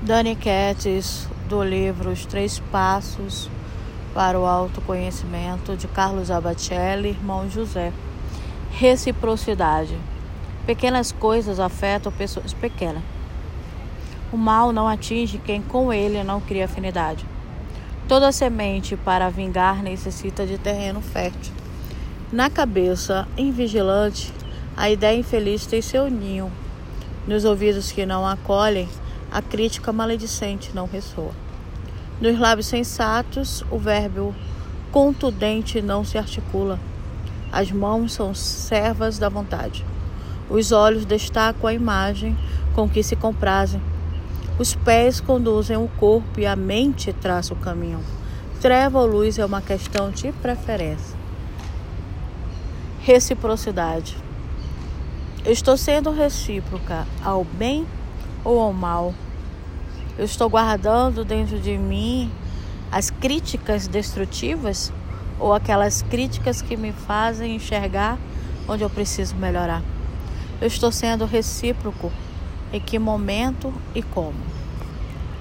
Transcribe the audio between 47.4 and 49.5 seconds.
o caminho. Treva ou luz é